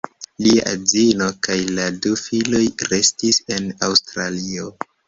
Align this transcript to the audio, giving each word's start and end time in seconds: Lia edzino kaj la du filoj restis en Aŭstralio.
Lia 0.45 0.63
edzino 0.71 1.27
kaj 1.49 1.59
la 1.81 1.85
du 2.07 2.15
filoj 2.25 2.65
restis 2.91 3.45
en 3.59 3.73
Aŭstralio. 3.91 4.71